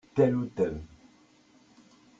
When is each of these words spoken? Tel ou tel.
Tel 0.17 0.33
ou 0.39 0.47
tel. 0.57 0.75